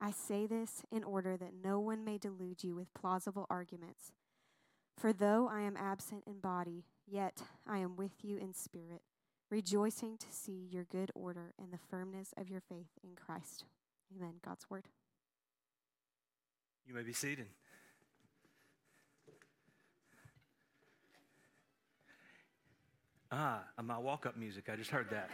[0.00, 4.12] I say this in order that no one may delude you with plausible arguments.
[4.96, 9.02] For though I am absent in body, yet I am with you in spirit,
[9.50, 13.64] rejoicing to see your good order and the firmness of your faith in Christ.
[14.16, 14.34] Amen.
[14.44, 14.88] God's word.
[16.86, 17.46] You may be seated.
[23.32, 24.68] Ah, my walk up music.
[24.72, 25.30] I just heard that.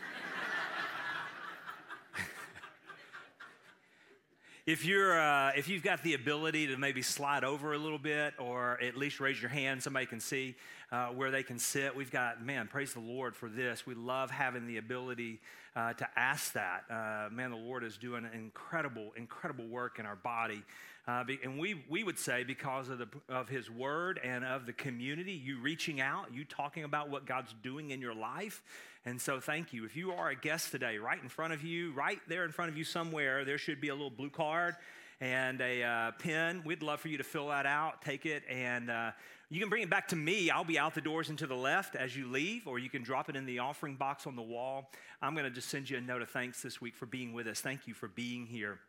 [4.67, 8.35] If you're uh, if you've got the ability to maybe slide over a little bit
[8.39, 10.57] or at least raise your hand somebody can see
[10.91, 11.95] uh, where they can sit.
[11.95, 13.87] We've got man praise the lord for this.
[13.87, 15.41] We love having the ability
[15.77, 16.85] uh, to ask that.
[16.91, 20.65] Uh, man the lord is doing incredible incredible work in our body.
[21.09, 24.73] Uh, and we, we would say because of, the, of his word and of the
[24.73, 28.61] community, you reaching out, you talking about what God's doing in your life.
[29.07, 29.85] And so thank you.
[29.85, 32.73] If you are a guest today, right in front of you, right there in front
[32.73, 34.75] of you somewhere, there should be a little blue card
[35.21, 36.63] and a uh, pen.
[36.65, 39.13] We'd love for you to fill that out, take it, and uh,
[39.49, 40.51] you can bring it back to me.
[40.51, 43.05] I'll be out the doors and to the left as you leave, or you can
[43.05, 44.91] drop it in the offering box on the wall.
[45.23, 47.47] I'm going to just send you a note of thanks this week for being with
[47.47, 47.61] us.
[47.61, 48.81] Thank you for being here.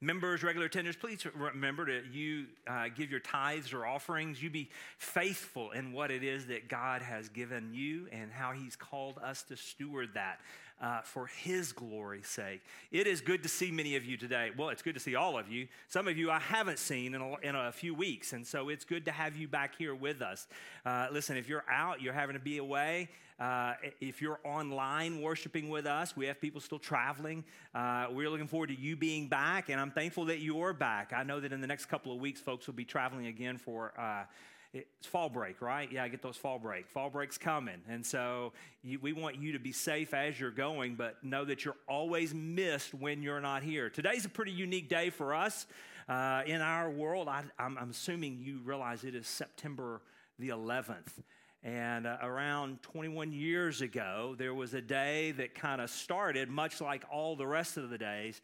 [0.00, 4.40] Members, regular attenders, please remember to you uh, give your tithes or offerings.
[4.40, 8.76] You be faithful in what it is that God has given you and how He's
[8.76, 10.38] called us to steward that
[10.80, 12.60] uh, for His glory's sake.
[12.90, 14.50] It is good to see many of you today.
[14.56, 15.68] Well, it's good to see all of you.
[15.88, 18.84] Some of you I haven't seen in a, in a few weeks, and so it's
[18.84, 20.46] good to have you back here with us.
[20.84, 23.08] Uh, listen, if you're out, you're having to be away.
[23.38, 27.44] Uh, if you're online worshiping with us, we have people still traveling.
[27.72, 31.12] Uh, we're looking forward to you being back, and I'm thankful that you're back.
[31.14, 33.92] I know that in the next couple of weeks, folks will be traveling again for
[33.96, 34.24] uh,
[34.74, 35.90] it's fall break, right?
[35.90, 36.88] Yeah, I get those fall break.
[36.88, 37.80] Fall break's coming.
[37.88, 38.52] And so
[38.82, 42.34] you, we want you to be safe as you're going, but know that you're always
[42.34, 43.88] missed when you're not here.
[43.88, 45.66] Today's a pretty unique day for us
[46.08, 47.28] uh, in our world.
[47.28, 50.02] I, am assuming you realize it is September
[50.38, 51.22] the 11th.
[51.62, 56.80] And uh, around 21 years ago, there was a day that kind of started much
[56.80, 58.40] like all the rest of the days,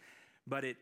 [0.47, 0.79] but it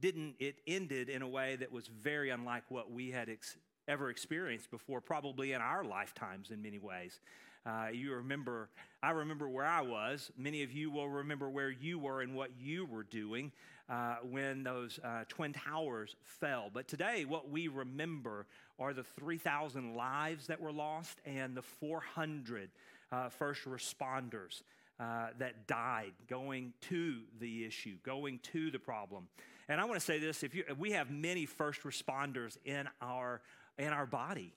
[0.00, 3.56] didn't, it ended in a way that was very unlike what we had ex-
[3.88, 7.20] ever experienced before, probably in our lifetimes in many ways.
[7.66, 8.68] Uh, you remember,
[9.02, 10.30] I remember where I was.
[10.38, 13.50] Many of you will remember where you were and what you were doing
[13.88, 16.70] uh, when those uh, Twin Towers fell.
[16.72, 18.46] But today, what we remember
[18.78, 22.70] are the 3,000 lives that were lost and the 400
[23.10, 24.62] uh, first responders
[25.00, 29.28] uh, that died going to the issue, going to the problem.
[29.68, 33.42] And I want to say this: if you, we have many first responders in our
[33.78, 34.52] in our body.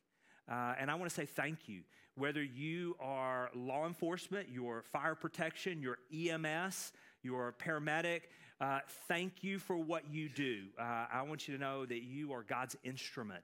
[0.49, 1.81] Uh, and I want to say thank you.
[2.15, 6.91] Whether you are law enforcement, your fire protection, your EMS,
[7.23, 8.21] your paramedic,
[8.59, 10.63] uh, thank you for what you do.
[10.77, 13.43] Uh, I want you to know that you are God's instrument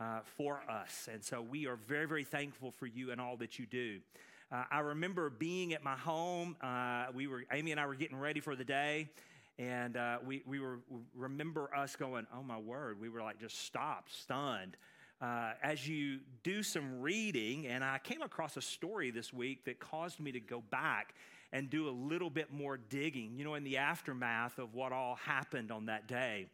[0.00, 1.08] uh, for us.
[1.12, 4.00] And so we are very, very thankful for you and all that you do.
[4.50, 6.56] Uh, I remember being at my home.
[6.62, 9.08] Uh, we were, Amy and I were getting ready for the day.
[9.58, 10.80] And we, we were,
[11.14, 14.76] remember us going, oh my word, we were like just stopped, stunned
[15.20, 19.80] uh, as you do some reading, and I came across a story this week that
[19.80, 21.14] caused me to go back
[21.52, 25.16] and do a little bit more digging, you know, in the aftermath of what all
[25.16, 26.46] happened on that day.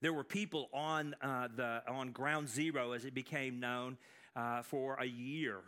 [0.00, 3.98] There were people on, uh, the, on Ground Zero, as it became known,
[4.34, 5.58] uh, for a year.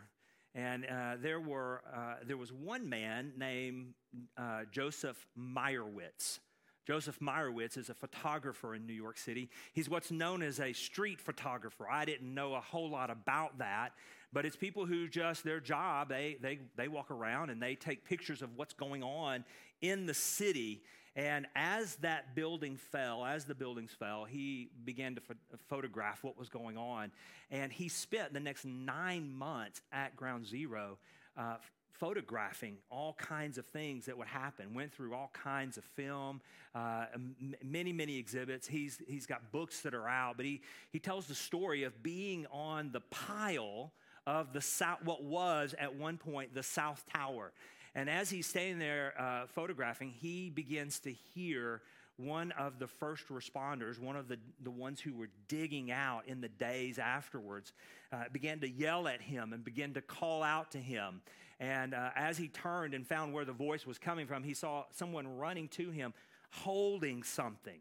[0.55, 3.93] And uh, there, were, uh, there was one man named
[4.37, 6.39] uh, Joseph Meyerowitz.
[6.85, 9.49] Joseph Meyerowitz is a photographer in New York City.
[9.73, 11.87] He's what's known as a street photographer.
[11.89, 13.93] I didn't know a whole lot about that,
[14.33, 18.05] but it's people who just their job, they, they, they walk around and they take
[18.05, 19.45] pictures of what's going on
[19.81, 20.81] in the city.
[21.15, 25.37] And as that building fell, as the buildings fell, he began to ph-
[25.69, 27.11] photograph what was going on.
[27.51, 30.97] And he spent the next nine months at Ground Zero
[31.37, 31.57] uh,
[31.93, 34.73] photographing all kinds of things that would happen.
[34.73, 36.41] Went through all kinds of film,
[36.75, 38.67] uh, m- many, many exhibits.
[38.67, 40.61] He's, he's got books that are out, but he,
[40.91, 43.91] he tells the story of being on the pile
[44.25, 47.51] of the south, what was at one point the South Tower.
[47.95, 51.81] And as he's standing there uh, photographing, he begins to hear
[52.17, 56.41] one of the first responders, one of the, the ones who were digging out in
[56.41, 57.73] the days afterwards,
[58.11, 61.21] uh, began to yell at him and began to call out to him.
[61.63, 64.83] And uh, as he turned and found where the voice was coming from, he saw
[64.91, 66.13] someone running to him
[66.51, 67.79] holding something.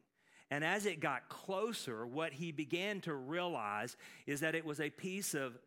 [0.53, 4.89] And as it got closer, what he began to realize is that it was a
[4.89, 5.59] piece of,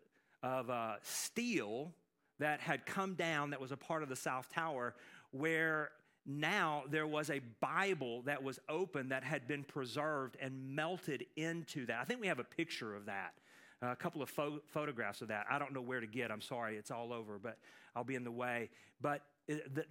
[0.41, 1.91] of uh, steel
[2.39, 4.95] that had come down that was a part of the South Tower
[5.31, 5.89] where
[6.25, 11.85] now there was a Bible that was open that had been preserved and melted into
[11.87, 11.99] that.
[11.99, 13.33] I think we have a picture of that,
[13.81, 15.47] a couple of pho- photographs of that.
[15.51, 16.31] I don't know where to get.
[16.31, 17.57] I'm sorry, it's all over, but
[17.95, 18.69] I'll be in the way.
[19.01, 19.21] But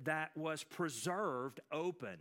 [0.04, 2.18] that was preserved open.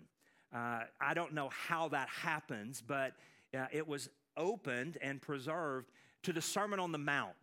[0.54, 3.14] Uh, I don't know how that happens, but
[3.58, 5.92] uh, it was opened and preserved
[6.24, 7.34] to the Sermon on the Mount.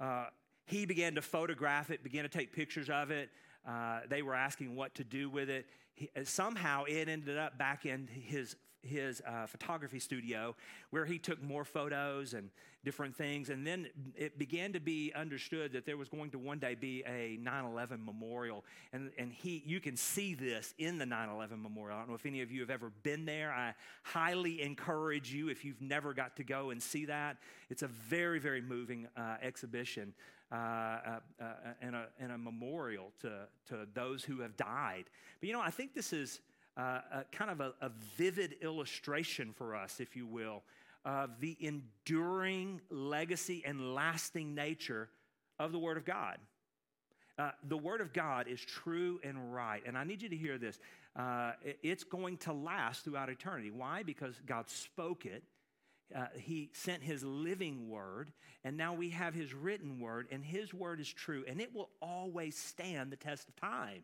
[0.00, 0.26] Uh,
[0.66, 3.30] he began to photograph it, began to take pictures of it.
[3.68, 5.66] Uh, they were asking what to do with it.
[5.94, 10.54] He, somehow it ended up back in his his uh, photography studio
[10.90, 12.50] where he took more photos and
[12.84, 13.50] different things.
[13.50, 17.02] And then it began to be understood that there was going to one day be
[17.06, 18.64] a 9 11 memorial.
[18.92, 21.96] And, and he, you can see this in the 9 11 memorial.
[21.96, 23.52] I don't know if any of you have ever been there.
[23.52, 27.36] I highly encourage you if you've never got to go and see that.
[27.68, 30.14] It's a very, very moving uh, exhibition.
[30.52, 31.44] Uh, uh, uh,
[31.80, 35.04] and, a, and a memorial to, to those who have died.
[35.38, 36.40] But you know, I think this is
[36.76, 40.62] uh, a, kind of a, a vivid illustration for us, if you will,
[41.04, 45.08] of the enduring legacy and lasting nature
[45.58, 46.38] of the Word of God.
[47.38, 49.82] Uh, the Word of God is true and right.
[49.86, 50.78] And I need you to hear this.
[51.16, 51.52] Uh,
[51.82, 53.70] it's going to last throughout eternity.
[53.70, 54.02] Why?
[54.02, 55.42] Because God spoke it
[56.14, 58.32] uh, he sent his living word,
[58.64, 61.90] and now we have his written word, and his word is true, and it will
[62.02, 64.02] always stand the test of time.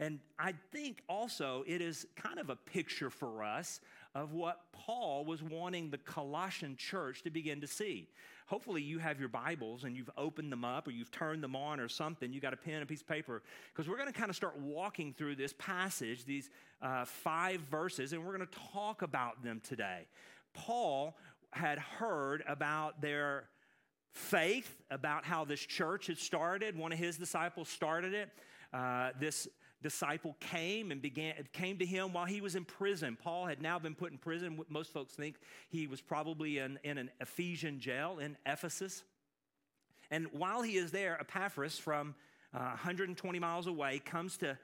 [0.00, 3.80] And I think also it is kind of a picture for us
[4.14, 8.08] of what Paul was wanting the Colossian church to begin to see.
[8.46, 11.80] Hopefully, you have your Bibles and you've opened them up or you've turned them on
[11.80, 12.32] or something.
[12.32, 13.42] You got a pen and a piece of paper
[13.72, 16.48] because we're going to kind of start walking through this passage, these
[16.80, 20.06] uh, five verses, and we're going to talk about them today.
[20.54, 21.16] Paul
[21.52, 23.48] had heard about their
[24.12, 26.76] faith, about how this church had started.
[26.76, 28.30] One of his disciples started it.
[28.72, 29.48] Uh, this
[29.82, 33.16] disciple came and began came to him while he was in prison.
[33.20, 34.58] Paul had now been put in prison.
[34.68, 35.36] Most folks think
[35.68, 39.04] he was probably in, in an Ephesian jail in Ephesus.
[40.10, 42.14] And while he is there, Epaphras from
[42.54, 44.58] uh, 120 miles away comes to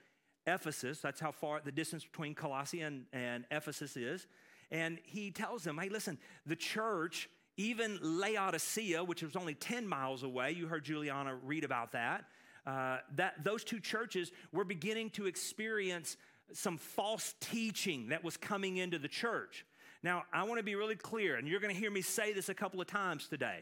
[0.47, 1.01] Ephesus.
[1.01, 4.27] That's how far the distance between Colossae and, and Ephesus is.
[4.71, 10.23] And he tells them, hey, listen, the church, even Laodicea, which was only 10 miles
[10.23, 12.25] away, you heard Juliana read about that,
[12.67, 16.17] uh, that those two churches were beginning to experience
[16.53, 19.65] some false teaching that was coming into the church.
[20.03, 22.49] Now, I want to be really clear, and you're going to hear me say this
[22.49, 23.61] a couple of times today,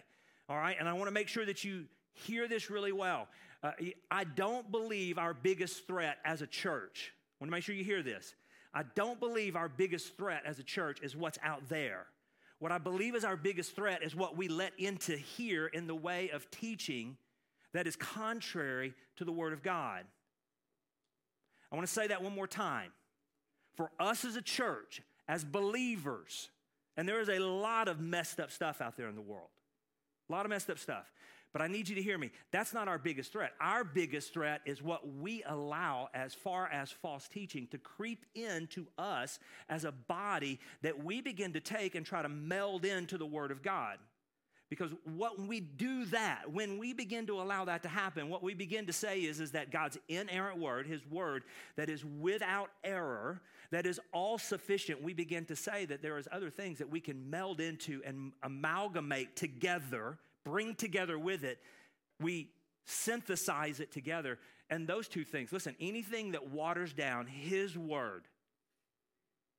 [0.49, 0.76] all right?
[0.78, 1.84] And I want to make sure that you
[2.14, 3.28] hear this really well.
[3.62, 3.72] Uh,
[4.10, 7.84] I don't believe our biggest threat as a church, I want to make sure you
[7.84, 8.34] hear this.
[8.75, 12.06] I don't believe our biggest threat as a church is what's out there.
[12.58, 15.94] What I believe is our biggest threat is what we let into here in the
[15.94, 17.16] way of teaching
[17.72, 20.04] that is contrary to the Word of God.
[21.70, 22.92] I want to say that one more time.
[23.76, 26.50] For us as a church, as believers,
[26.96, 29.48] and there is a lot of messed up stuff out there in the world,
[30.29, 31.10] a lot of messed up stuff.
[31.52, 32.31] But I need you to hear me.
[32.50, 33.52] That's not our biggest threat.
[33.60, 38.86] Our biggest threat is what we allow as far as false teaching to creep into
[38.96, 39.38] us
[39.69, 43.50] as a body that we begin to take and try to meld into the Word
[43.50, 43.98] of God.
[44.72, 48.55] Because what we do that, when we begin to allow that to happen, what we
[48.55, 51.44] begin to say is, is that God's inerrant word, his word
[51.76, 56.26] that is without error, that is all sufficient, we begin to say that there is
[56.32, 61.58] other things that we can meld into and amalgamate together bring together with it,
[62.20, 62.50] we
[62.84, 64.38] synthesize it together.
[64.70, 68.24] And those two things, listen, anything that waters down His word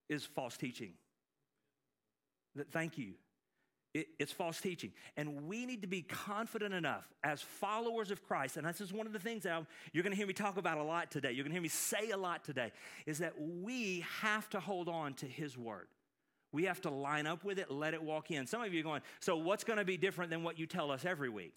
[0.10, 0.94] is false teaching.
[2.72, 3.14] Thank you.
[3.94, 4.92] It's false teaching.
[5.18, 8.58] And we need to be confident enough as followers of Christ.
[8.58, 10.58] And this is one of the things that I'm, you're going to hear me talk
[10.58, 11.32] about a lot today.
[11.32, 12.72] You're going to hear me say a lot today
[13.06, 15.88] is that we have to hold on to His word.
[16.52, 18.46] We have to line up with it, let it walk in.
[18.48, 20.92] Some of you are going, so what's going to be different than what you tell
[20.92, 21.56] us every week?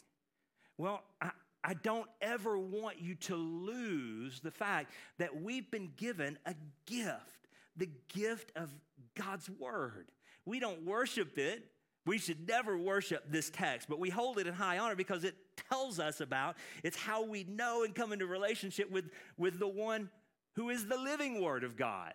[0.78, 1.30] Well, I,
[1.62, 6.54] I don't ever want you to lose the fact that we've been given a
[6.86, 8.70] gift, the gift of
[9.14, 10.10] God's word.
[10.44, 11.64] We don't worship it.
[12.06, 15.34] We should never worship this text, but we hold it in high honor because it
[15.68, 20.08] tells us about it's how we know and come into relationship with, with the one
[20.54, 22.14] who is the living word of God.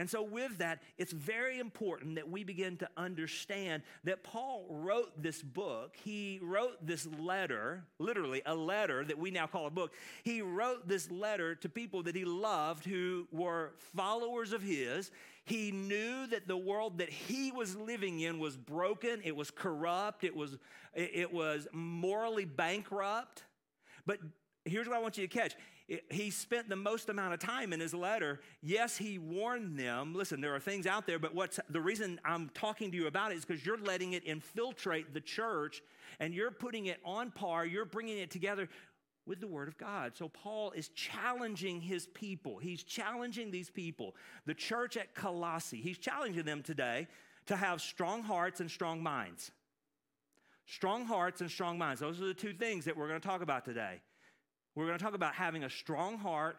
[0.00, 5.22] And so, with that, it's very important that we begin to understand that Paul wrote
[5.22, 5.94] this book.
[6.02, 9.92] He wrote this letter, literally a letter that we now call a book.
[10.22, 15.10] He wrote this letter to people that he loved who were followers of his.
[15.50, 20.22] He knew that the world that he was living in was broken, it was corrupt,
[20.22, 20.56] it was,
[20.94, 23.42] it was morally bankrupt.
[24.06, 24.20] But
[24.64, 25.56] here's what I want you to catch
[26.08, 28.40] he spent the most amount of time in his letter.
[28.62, 30.14] Yes, he warned them.
[30.14, 33.32] Listen, there are things out there, but what's the reason I'm talking to you about
[33.32, 35.82] it is because you're letting it infiltrate the church
[36.20, 38.68] and you're putting it on par, you're bringing it together
[39.30, 40.16] with the Word of God.
[40.16, 42.58] So Paul is challenging his people.
[42.58, 45.80] He's challenging these people, the church at Colossae.
[45.80, 47.06] He's challenging them today
[47.46, 49.52] to have strong hearts and strong minds.
[50.66, 52.00] Strong hearts and strong minds.
[52.00, 54.00] Those are the two things that we're going to talk about today.
[54.74, 56.56] We're going to talk about having a strong heart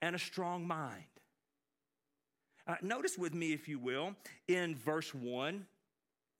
[0.00, 1.04] and a strong mind.
[2.66, 4.16] Uh, notice with me, if you will,
[4.48, 5.66] in verse 1.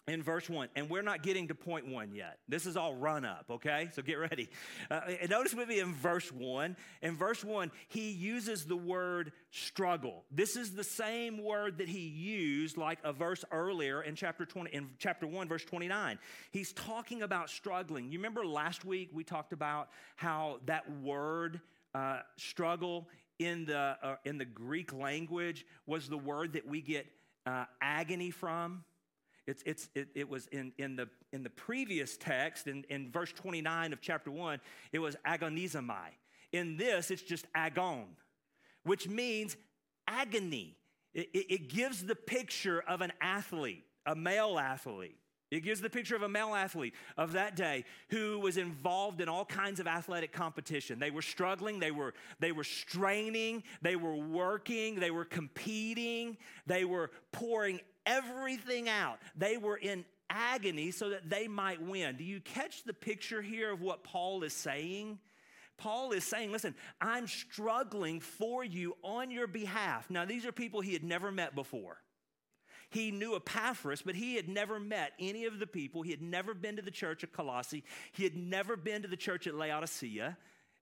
[0.06, 2.38] In verse 1, and we're not getting to point 1 yet.
[2.46, 3.88] This is all run up, okay?
[3.94, 4.50] So get ready.
[4.90, 6.76] Uh, notice with me in verse 1.
[7.00, 10.24] In verse 1, he uses the word struggle.
[10.30, 14.74] This is the same word that he used like a verse earlier in chapter 20,
[14.74, 16.18] in chapter 1, verse 29.
[16.50, 18.12] He's talking about struggling.
[18.12, 21.62] You remember last week we talked about how that word
[21.94, 23.08] uh, struggle
[23.38, 27.06] in the, uh, in the Greek language was the word that we get
[27.46, 28.84] uh, agony from?
[29.46, 33.32] It's, it's, it, it was in, in, the, in the previous text, in, in verse
[33.32, 34.60] 29 of chapter 1,
[34.92, 36.08] it was agonizomai.
[36.52, 38.06] In this, it's just agon,
[38.84, 39.56] which means
[40.06, 40.76] agony.
[41.12, 45.18] It, it, it gives the picture of an athlete, a male athlete.
[45.50, 49.28] It gives the picture of a male athlete of that day who was involved in
[49.28, 50.98] all kinds of athletic competition.
[50.98, 56.84] They were struggling, they were, they were straining, they were working, they were competing, they
[56.84, 59.18] were pouring everything out.
[59.36, 62.16] They were in agony so that they might win.
[62.16, 65.18] Do you catch the picture here of what Paul is saying?
[65.76, 70.08] Paul is saying, listen, I'm struggling for you on your behalf.
[70.08, 71.98] Now, these are people he had never met before.
[72.90, 76.02] He knew Epaphras, but he had never met any of the people.
[76.02, 77.82] He had never been to the church at Colossae.
[78.12, 80.36] He had never been to the church at Laodicea.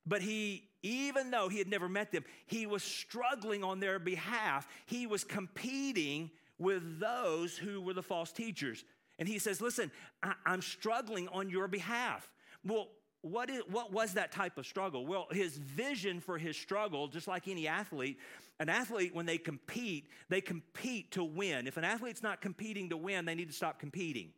[0.05, 4.69] But he, even though he had never met them, he was struggling on their behalf.
[4.87, 8.85] He was competing with those who were the false teachers.
[9.18, 9.90] And he says, Listen,
[10.23, 12.30] I, am struggling on your behalf.
[12.64, 12.88] Well,
[13.23, 15.06] what, is, what was that type of struggle?
[15.06, 18.18] Well, his vision for his struggle, just like any athlete,
[18.59, 21.66] an athlete, when they compete, they compete to win.
[21.66, 24.30] If an athlete's not competing to win, they need to stop competing.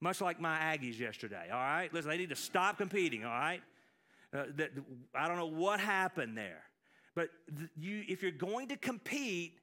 [0.00, 1.92] Much like my Aggies yesterday, all right?
[1.94, 3.62] Listen, they need to stop competing, all right?
[4.36, 4.70] Uh, that,
[5.14, 6.62] I don't know what happened there.
[7.14, 9.58] But th- you, if you're going to compete,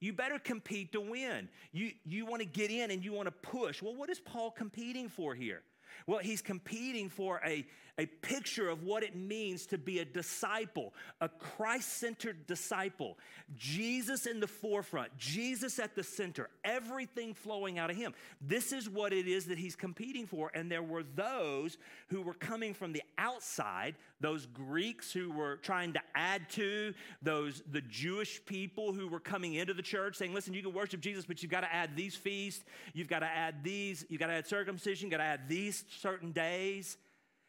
[0.00, 1.48] you better compete to win.
[1.72, 3.82] You, you want to get in and you want to push.
[3.82, 5.62] Well, what is Paul competing for here?
[6.06, 7.66] Well, he's competing for a,
[7.98, 13.18] a picture of what it means to be a disciple, a Christ centered disciple.
[13.56, 18.14] Jesus in the forefront, Jesus at the center, everything flowing out of him.
[18.40, 20.50] This is what it is that he's competing for.
[20.54, 21.76] And there were those
[22.08, 27.62] who were coming from the outside, those Greeks who were trying to add to, those
[27.70, 31.26] the Jewish people who were coming into the church saying, listen, you can worship Jesus,
[31.26, 34.34] but you've got to add these feasts, you've got to add these, you've got to
[34.34, 36.96] add circumcision, you've got to add these certain days.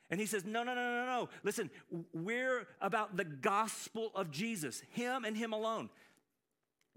[0.09, 1.29] And he says, No, no, no, no, no.
[1.43, 1.69] Listen,
[2.13, 5.89] we're about the gospel of Jesus, Him and Him alone.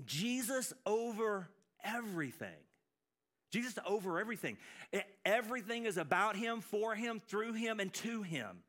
[0.05, 1.49] Jesus over
[1.85, 2.49] everything.
[3.53, 4.57] Jesus over everything.
[5.25, 8.65] Everything is about Him, for Him, through Him, and to Him.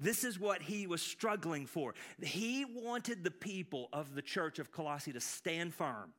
[0.00, 1.94] This is what he was struggling for.
[2.22, 6.14] He wanted the people of the church of Colossae to stand firm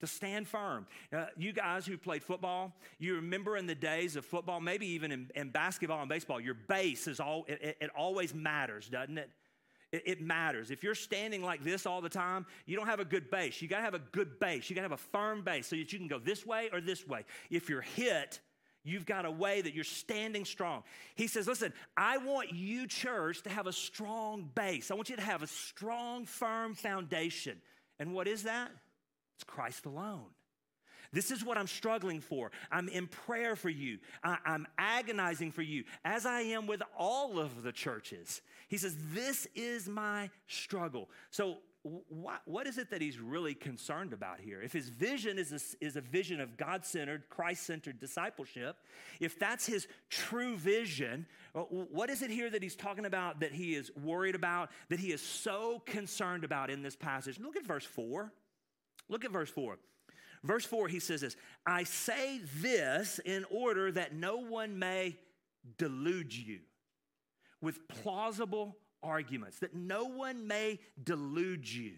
[0.00, 0.86] to stand firm.
[1.12, 5.12] Uh, you guys who played football, you remember in the days of football, maybe even
[5.12, 9.30] in, in basketball and baseball, your base is all, it, it always matters, doesn't it?
[9.92, 10.02] it?
[10.06, 10.70] It matters.
[10.70, 13.60] If you're standing like this all the time, you don't have a good base.
[13.60, 14.68] You got to have a good base.
[14.68, 16.80] You got to have a firm base so that you can go this way or
[16.80, 17.24] this way.
[17.50, 18.40] If you're hit,
[18.84, 20.82] You've got a way that you're standing strong.
[21.14, 24.90] He says, Listen, I want you, church, to have a strong base.
[24.90, 27.60] I want you to have a strong, firm foundation.
[27.98, 28.70] And what is that?
[29.38, 30.26] It's Christ alone.
[31.12, 32.50] This is what I'm struggling for.
[32.72, 33.98] I'm in prayer for you.
[34.24, 38.42] I, am agonizing for you, as I am with all of the churches.
[38.66, 41.08] He says, This is my struggle.
[41.30, 41.58] So,
[42.08, 44.60] what, what is it that he's really concerned about here?
[44.60, 48.76] If his vision is a, is a vision of God centered, Christ centered discipleship,
[49.20, 53.52] if that's his true vision, uh, what is it here that he's talking about that
[53.52, 57.38] he is worried about, that he is so concerned about in this passage?
[57.38, 58.32] Look at verse 4.
[59.08, 59.78] Look at verse 4.
[60.44, 61.36] Verse 4, he says this
[61.66, 65.16] I say this in order that no one may
[65.76, 66.60] delude you
[67.60, 71.94] with plausible arguments, that no one may delude you.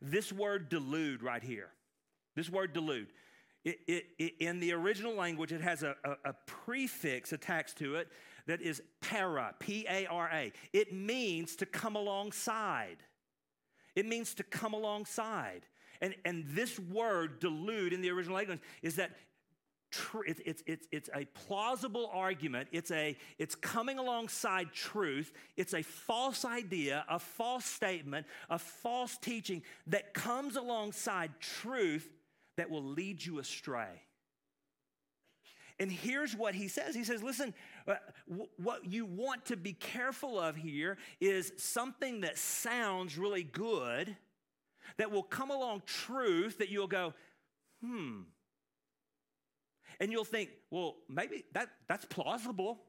[0.00, 1.70] This word delude right here,
[2.36, 3.08] this word delude,
[3.64, 7.96] it, it, it, in the original language, it has a, a, a prefix attached to
[7.96, 8.08] it
[8.46, 10.52] that is para, P A R A.
[10.72, 12.96] It means to come alongside.
[13.94, 15.66] It means to come alongside.
[16.00, 19.10] And, and this word, delude, in the original language, is that
[19.90, 22.68] tr- it's, it's, it's, it's a plausible argument.
[22.72, 25.32] It's, a, it's coming alongside truth.
[25.56, 32.08] It's a false idea, a false statement, a false teaching that comes alongside truth
[32.56, 34.02] that will lead you astray.
[35.78, 37.54] And here's what he says He says, Listen,
[37.88, 37.94] uh,
[38.58, 44.14] what you want to be careful of here is something that sounds really good,
[44.96, 47.14] that will come along truth that you'll go,
[47.84, 48.20] hmm.
[50.00, 52.80] And you'll think, well, maybe that, that's plausible.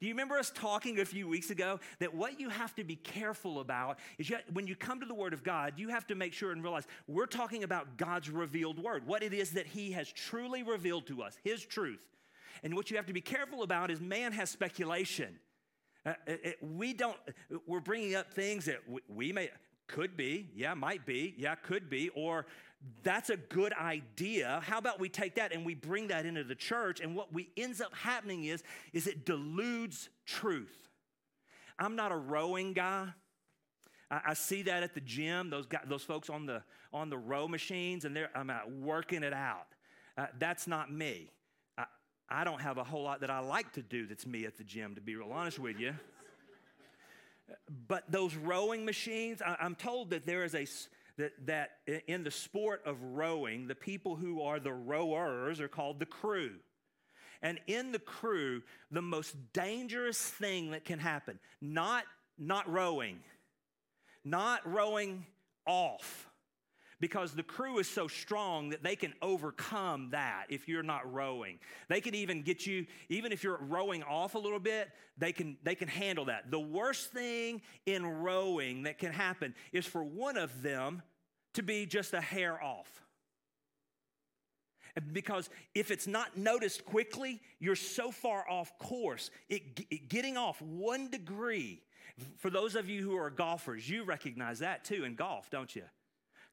[0.00, 2.96] Do you remember us talking a few weeks ago that what you have to be
[2.96, 6.14] careful about is you, when you come to the Word of God, you have to
[6.14, 9.92] make sure and realize we're talking about God's revealed Word, what it is that He
[9.92, 12.06] has truly revealed to us, His truth.
[12.62, 15.38] And what you have to be careful about is man has speculation.
[16.04, 17.16] Uh, it, it, we don't,
[17.66, 19.50] we're bringing up things that we, we may,
[19.88, 22.46] could be, yeah, might be, yeah, could be, or
[23.02, 24.60] that's a good idea.
[24.64, 27.00] How about we take that and we bring that into the church?
[27.00, 28.62] And what we ends up happening is,
[28.92, 30.88] is it deludes truth.
[31.78, 33.08] I'm not a rowing guy.
[34.10, 35.50] I, see that at the gym.
[35.50, 36.62] Those guys, those folks on the
[36.92, 39.66] on the row machines, and they're I'm out working it out.
[40.16, 41.32] Uh, that's not me.
[41.76, 41.86] I,
[42.28, 44.06] I don't have a whole lot that I like to do.
[44.06, 45.92] That's me at the gym, to be real honest with you.
[47.88, 50.66] But those rowing machines, I, I'm told that there is a
[51.18, 51.70] that, that
[52.06, 56.56] in the sport of rowing, the people who are the rowers are called the crew.
[57.42, 62.04] And in the crew, the most dangerous thing that can happen, not,
[62.38, 63.20] not rowing,
[64.24, 65.26] not rowing
[65.66, 66.25] off,
[67.00, 71.58] because the crew is so strong that they can overcome that if you're not rowing.
[71.88, 75.58] They can even get you, even if you're rowing off a little bit, they can,
[75.62, 76.50] they can handle that.
[76.50, 81.02] The worst thing in rowing that can happen is for one of them
[81.54, 83.02] to be just a hair off.
[85.12, 89.30] Because if it's not noticed quickly, you're so far off course.
[89.50, 91.82] It, it, getting off one degree,
[92.38, 95.82] for those of you who are golfers, you recognize that too in golf, don't you?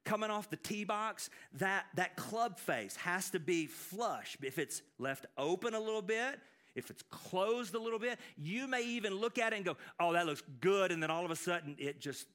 [0.05, 4.37] Coming off the tee box, that, that club face has to be flush.
[4.41, 6.39] If it's left open a little bit,
[6.75, 10.13] if it's closed a little bit, you may even look at it and go, oh,
[10.13, 10.91] that looks good.
[10.91, 12.27] And then all of a sudden it just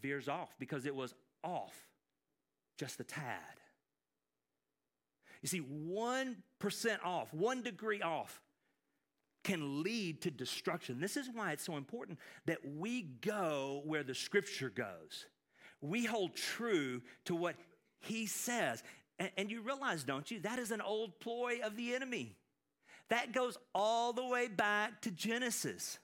[0.00, 1.74] veers off because it was off
[2.76, 3.40] just a tad.
[5.42, 6.36] You see, 1%
[7.04, 8.40] off, one degree off,
[9.44, 11.00] can lead to destruction.
[11.00, 15.26] This is why it's so important that we go where the scripture goes
[15.80, 17.56] we hold true to what
[18.00, 18.82] he says.
[19.18, 22.36] And, and, you realize, don't you, that is an old ploy of the enemy.
[23.08, 25.98] That goes all the way back to Genesis.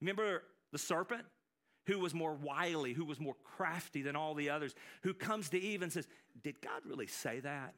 [0.00, 1.24] Remember the serpent?
[1.88, 5.60] Who was more wily, who was more crafty than all the others, who comes to
[5.60, 6.06] Eve and says,
[6.42, 7.74] Did God really say that?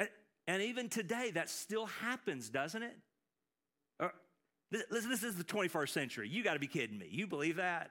[0.00, 0.08] And,
[0.48, 2.96] and even today, that still happens, doesn't it?
[4.00, 4.14] Uh, or,
[4.72, 6.28] this, this is the 21st century.
[6.28, 7.06] You got to be kidding me.
[7.08, 7.90] You believe that?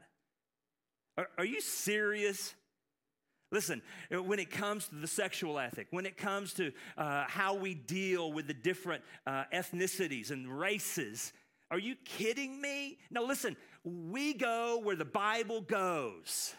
[1.17, 2.53] Are, are you serious?
[3.51, 7.73] Listen, when it comes to the sexual ethic, when it comes to uh, how we
[7.73, 11.33] deal with the different uh, ethnicities and races,
[11.69, 12.97] are you kidding me?
[13.09, 16.53] No, listen, we go where the Bible goes.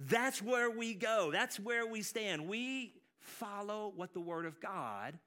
[0.00, 2.48] That's where we go, that's where we stand.
[2.48, 5.18] We follow what the Word of God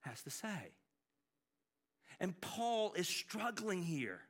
[0.00, 0.72] has to say.
[2.20, 4.20] And Paul is struggling here.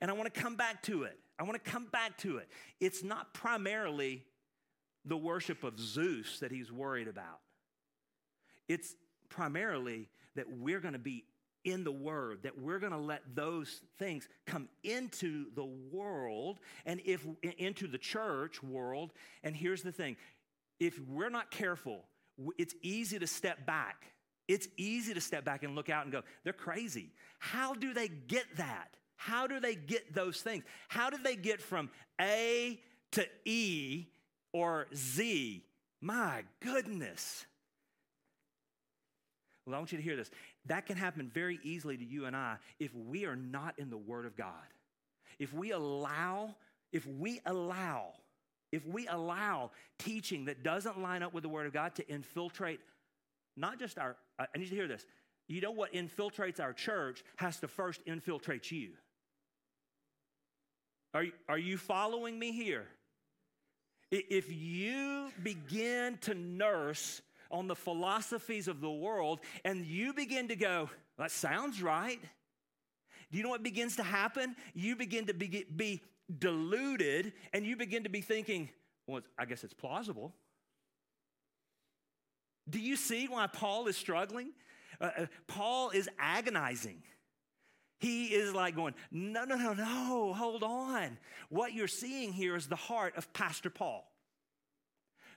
[0.00, 1.18] And I want to come back to it.
[1.38, 2.48] I want to come back to it.
[2.80, 4.24] It's not primarily
[5.04, 7.40] the worship of Zeus that he's worried about,
[8.68, 8.94] it's
[9.28, 11.24] primarily that we're going to be
[11.64, 17.00] in the word that we're going to let those things come into the world and
[17.04, 17.26] if
[17.58, 19.12] into the church world.
[19.42, 20.16] And here's the thing
[20.80, 22.04] if we're not careful
[22.56, 24.12] it's easy to step back.
[24.46, 27.10] It's easy to step back and look out and go they're crazy.
[27.38, 30.64] How do they get that how do they get those things?
[30.88, 32.80] How do they get from A
[33.12, 34.06] to E
[34.52, 35.62] or Z?
[36.00, 37.44] My goodness.
[39.66, 40.30] Well, I want you to hear this.
[40.66, 43.98] That can happen very easily to you and I if we are not in the
[43.98, 44.52] Word of God.
[45.38, 46.54] If we allow,
[46.92, 48.14] if we allow
[48.72, 52.80] if we allow teaching that doesn't line up with the Word of God to infiltrate
[53.56, 55.06] not just our, I need you to hear this.
[55.48, 58.90] You know what infiltrates our church has to first infiltrate you.
[61.14, 62.86] Are, are you following me here?
[64.10, 70.56] If you begin to nurse on the philosophies of the world and you begin to
[70.56, 72.20] go, that sounds right.
[73.30, 74.56] Do you know what begins to happen?
[74.74, 76.02] You begin to be, be
[76.38, 78.70] deluded and you begin to be thinking,
[79.06, 80.34] well, I guess it's plausible.
[82.68, 84.52] Do you see why Paul is struggling?
[85.00, 87.02] Uh, uh, Paul is agonizing.
[87.98, 91.18] He is like going, no, no, no, no, hold on.
[91.48, 94.04] What you're seeing here is the heart of Pastor Paul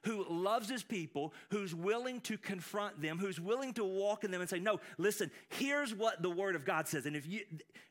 [0.03, 4.41] who loves his people, who's willing to confront them, who's willing to walk in them
[4.41, 7.05] and say, No, listen, here's what the word of God says.
[7.05, 7.41] And if you,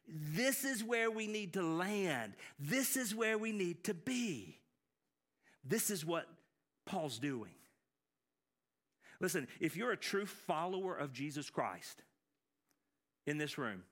[0.09, 4.59] this is where we need to land, this is where we need to be.
[5.65, 6.27] This is what
[6.85, 7.53] Paul's doing.
[9.21, 12.03] Listen, if you're a true follower of Jesus Christ
[13.27, 13.83] in this room,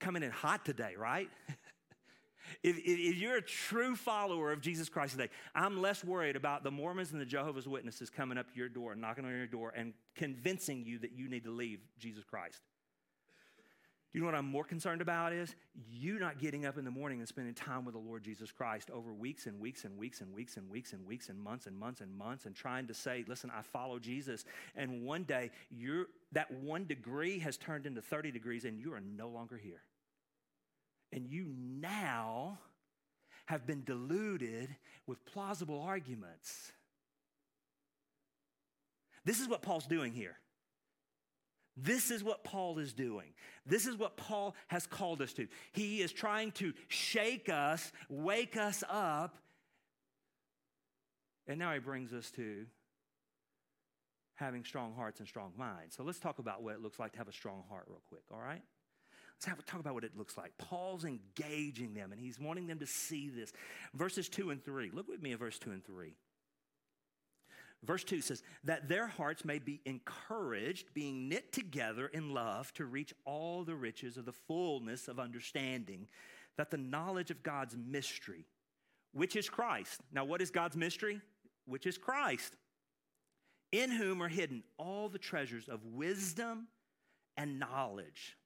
[0.00, 1.28] coming in hot today, right?
[2.62, 6.70] if, if, you're a true follower of Jesus Christ today, I'm less worried about the
[6.70, 10.84] Mormons and the Jehovah's Witnesses coming up your door, knocking on your door, and convincing
[10.84, 12.60] you that you need to leave Jesus Christ.
[14.16, 15.54] You know what I'm more concerned about is
[15.92, 18.90] you not getting up in the morning and spending time with the Lord Jesus Christ
[18.90, 21.76] over weeks and weeks and weeks and weeks and weeks and weeks and months and
[21.76, 24.46] months and months and trying to say, listen, I follow Jesus.
[24.74, 29.02] And one day you're, that one degree has turned into 30 degrees and you are
[29.02, 29.82] no longer here.
[31.12, 32.58] And you now
[33.44, 34.74] have been deluded
[35.06, 36.72] with plausible arguments.
[39.26, 40.38] This is what Paul's doing here.
[41.76, 43.34] This is what Paul is doing.
[43.66, 45.46] This is what Paul has called us to.
[45.72, 49.36] He is trying to shake us, wake us up.
[51.46, 52.66] And now he brings us to
[54.36, 55.96] having strong hearts and strong minds.
[55.96, 58.22] So let's talk about what it looks like to have a strong heart, real quick,
[58.32, 58.62] all right?
[59.36, 60.52] Let's have, talk about what it looks like.
[60.56, 63.52] Paul's engaging them and he's wanting them to see this.
[63.94, 64.90] Verses 2 and 3.
[64.94, 66.14] Look with me at verse 2 and 3.
[67.86, 72.84] Verse 2 says, that their hearts may be encouraged, being knit together in love to
[72.84, 76.08] reach all the riches of the fullness of understanding,
[76.56, 78.44] that the knowledge of God's mystery,
[79.12, 80.00] which is Christ.
[80.12, 81.20] Now, what is God's mystery?
[81.64, 82.56] Which is Christ,
[83.72, 86.68] in whom are hidden all the treasures of wisdom
[87.36, 88.36] and knowledge.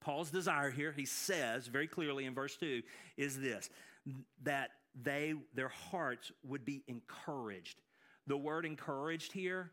[0.00, 2.82] Paul's desire here, he says very clearly in verse 2,
[3.16, 3.70] is this
[4.42, 7.80] that they, their hearts would be encouraged
[8.26, 9.72] the word encouraged here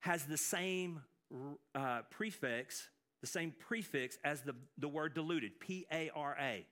[0.00, 1.02] has the same
[1.74, 2.88] uh, prefix,
[3.20, 6.66] the same prefix as the, the word deluded, P A R A.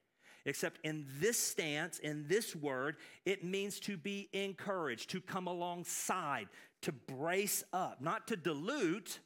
[0.45, 6.47] Except in this stance, in this word, it means to be encouraged, to come alongside,
[6.83, 9.19] to brace up, not to dilute,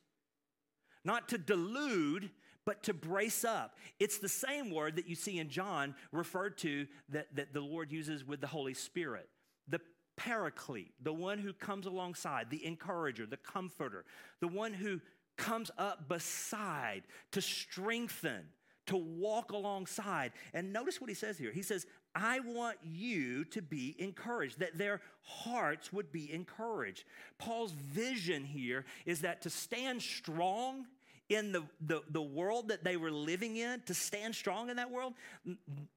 [1.04, 2.30] not to delude,
[2.64, 3.76] but to brace up.
[3.98, 7.92] It's the same word that you see in John referred to that, that the Lord
[7.92, 9.28] uses with the Holy Spirit.
[9.68, 9.80] The
[10.24, 14.04] paraclete, the one who comes alongside, the encourager, the comforter,
[14.40, 15.00] the one who
[15.36, 17.02] comes up beside
[17.32, 18.42] to strengthen,
[18.86, 20.32] to walk alongside.
[20.52, 21.52] And notice what he says here.
[21.52, 27.04] He says, I want you to be encouraged, that their hearts would be encouraged.
[27.38, 30.86] Paul's vision here is that to stand strong
[31.30, 34.90] in the, the, the world that they were living in, to stand strong in that
[34.90, 35.14] world,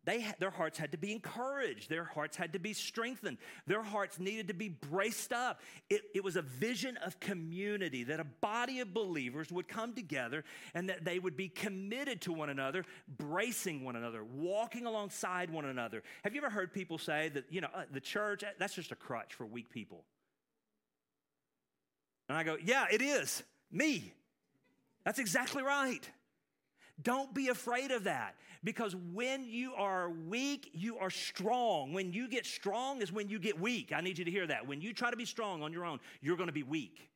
[0.06, 1.90] they, their hearts had to be encouraged.
[1.90, 3.40] Their hearts had to be strengthened.
[3.66, 5.62] Their hearts needed to be braced up.
[5.90, 10.44] It, it was a vision of community, that a body of believers would come together
[10.76, 12.86] and that they would be committed to one another,
[13.18, 16.04] bracing one another, walking alongside one another.
[16.24, 18.96] Have you ever heard people say that, you know, uh, the church, that's just a
[18.96, 20.06] crutch for weak people?
[22.30, 23.44] And I go, yeah, it is.
[23.72, 24.14] Me.
[25.06, 26.10] That's exactly right.
[27.02, 31.92] Don't be afraid of that because when you are weak, you are strong.
[31.92, 33.92] When you get strong is when you get weak.
[33.94, 34.68] I need you to hear that.
[34.68, 37.10] When you try to be strong on your own, you're going to be weak.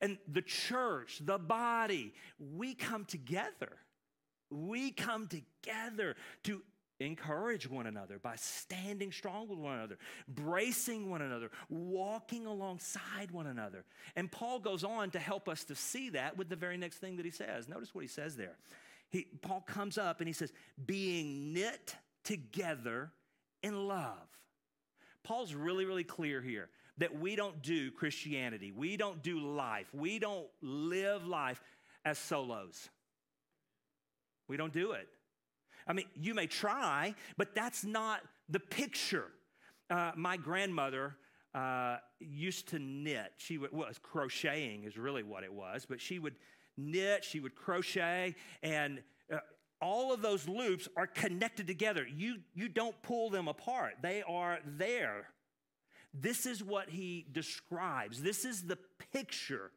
[0.00, 3.78] And the church, the body, we come together.
[4.50, 6.62] We come together to
[7.04, 13.46] encourage one another by standing strong with one another, bracing one another, walking alongside one
[13.46, 13.84] another.
[14.16, 17.16] And Paul goes on to help us to see that with the very next thing
[17.16, 17.68] that he says.
[17.68, 18.56] Notice what he says there.
[19.10, 20.52] He, Paul comes up and he says,
[20.84, 23.12] being knit together
[23.62, 24.16] in love.
[25.22, 30.18] Paul's really, really clear here that we don't do Christianity, we don't do life, we
[30.18, 31.62] don't live life
[32.04, 32.88] as solos.
[34.48, 35.08] We don't do it.
[35.86, 39.26] I mean, you may try, but that's not the picture.
[39.90, 41.16] Uh, my grandmother
[41.54, 43.32] uh, used to knit.
[43.36, 46.34] She would, well, crocheting is really what it was, but she would
[46.76, 49.38] knit, she would crochet, and uh,
[49.80, 52.06] all of those loops are connected together.
[52.06, 55.28] You, you don't pull them apart, they are there.
[56.14, 58.22] This is what he describes.
[58.22, 58.78] This is the
[59.12, 59.70] picture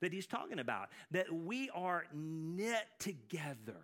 [0.00, 3.76] that he's talking about that we are knit together.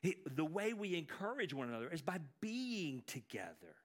[0.00, 3.76] He, the way we encourage one another is by being together,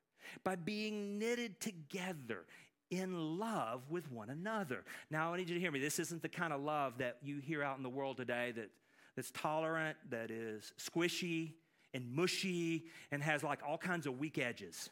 [0.44, 2.46] by being knitted together
[2.90, 4.84] in love with one another.
[5.10, 5.80] Now, I need you to hear me.
[5.80, 8.70] This isn't the kind of love that you hear out in the world today that,
[9.16, 11.54] that's tolerant, that is squishy
[11.94, 14.90] and mushy, and has like all kinds of weak edges.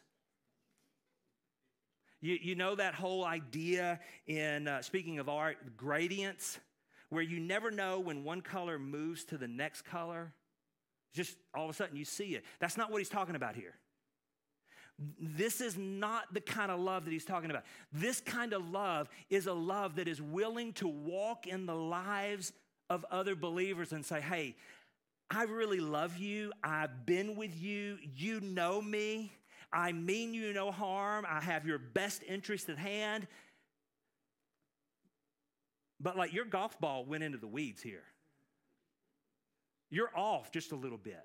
[2.20, 6.58] You, you know that whole idea in, uh, speaking of art, gradients,
[7.10, 10.32] where you never know when one color moves to the next color?
[11.14, 12.44] Just all of a sudden you see it.
[12.58, 13.74] That's not what he's talking about here.
[15.18, 17.64] This is not the kind of love that he's talking about.
[17.92, 22.52] This kind of love is a love that is willing to walk in the lives
[22.90, 24.54] of other believers and say, hey,
[25.30, 26.52] I really love you.
[26.62, 27.98] I've been with you.
[28.14, 29.32] You know me.
[29.72, 31.26] I mean you no harm.
[31.28, 33.26] I have your best interest at hand.
[36.00, 38.04] But like your golf ball went into the weeds here.
[39.94, 41.24] You're off just a little bit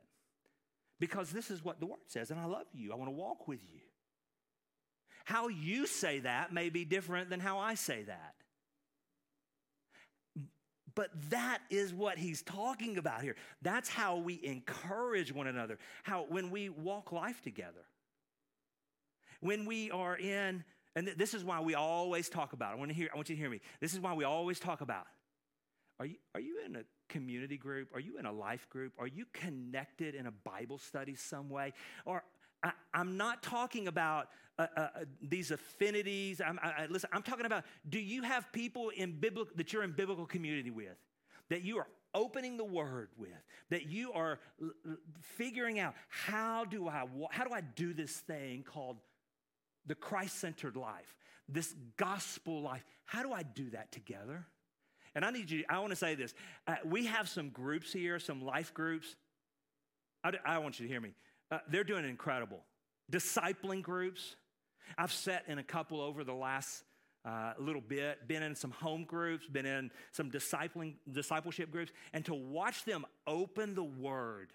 [0.99, 2.93] because this is what the word says, and I love you.
[2.93, 3.79] I want to walk with you.
[5.25, 8.35] How you say that may be different than how I say that.
[10.93, 13.35] But that is what he's talking about here.
[13.63, 15.79] That's how we encourage one another.
[16.03, 17.85] How when we walk life together.
[19.39, 20.63] When we are in
[20.95, 22.73] and this is why we always talk about.
[22.73, 23.61] I want to hear I want you to hear me.
[23.79, 25.07] This is why we always talk about.
[25.99, 27.89] Are you are you in a community group?
[27.93, 28.93] Are you in a life group?
[28.97, 31.73] Are you connected in a Bible study some way?
[32.05, 32.23] Or
[32.63, 34.87] I, am not talking about uh, uh, uh,
[35.21, 36.41] these affinities.
[36.41, 39.93] I'm, I, listen, I'm talking about do you have people in biblical that you're in
[39.93, 40.97] biblical community with,
[41.49, 43.29] that you are opening the Word with,
[43.69, 44.71] that you are l-
[45.21, 48.97] figuring out how do I how do I do this thing called
[49.85, 51.15] the Christ-centered life,
[51.47, 52.83] this gospel life?
[53.05, 54.45] How do I do that together?
[55.15, 56.33] And I need you, I want to say this.
[56.67, 59.15] Uh, we have some groups here, some life groups.
[60.23, 61.13] I, I want you to hear me.
[61.51, 62.59] Uh, they're doing incredible.
[63.11, 64.35] Discipling groups.
[64.97, 66.83] I've sat in a couple over the last
[67.25, 72.23] uh, little bit, been in some home groups, been in some discipling, discipleship groups, and
[72.25, 74.53] to watch them open the word,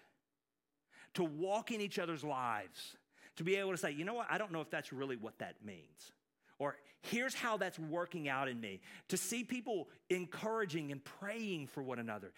[1.13, 2.97] to walk in each other's lives,
[3.35, 5.37] to be able to say, you know what, I don't know if that's really what
[5.39, 6.11] that means.
[6.57, 8.81] Or here's how that's working out in me.
[9.09, 12.31] To see people encouraging and praying for one another.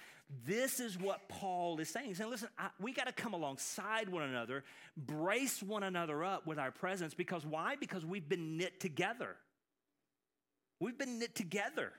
[0.45, 2.07] This is what Paul is saying.
[2.07, 4.63] He's saying, listen, I, we got to come alongside one another,
[4.97, 7.13] brace one another up with our presence.
[7.13, 7.75] Because why?
[7.79, 9.35] Because we've been knit together.
[10.79, 11.93] We've been knit together.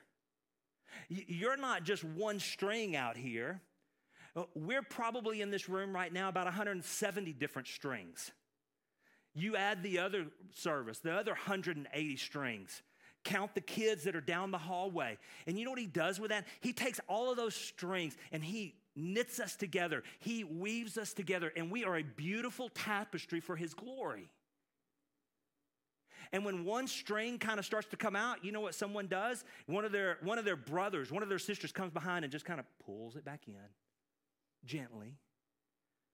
[1.08, 3.60] You're not just one string out here.
[4.36, 8.30] Uh, we're probably in this room right now about 170 different strings.
[9.38, 12.82] You add the other service, the other 180 strings.
[13.24, 15.18] Count the kids that are down the hallway.
[15.46, 16.46] And you know what he does with that?
[16.60, 20.02] He takes all of those strings and he knits us together.
[20.18, 24.28] He weaves us together, and we are a beautiful tapestry for his glory.
[26.32, 29.44] And when one string kind of starts to come out, you know what someone does?
[29.66, 32.44] One of their one of their brothers, one of their sisters comes behind and just
[32.44, 33.54] kind of pulls it back in
[34.64, 35.14] gently.